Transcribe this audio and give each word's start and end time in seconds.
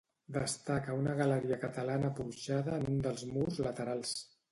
Destaca 0.35 0.95
una 1.01 1.11
galeria 1.19 1.59
catalana 1.65 2.09
porxada 2.21 2.79
en 2.79 2.87
un 2.95 2.97
dels 3.09 3.27
murs 3.37 3.61
laterals 3.67 4.15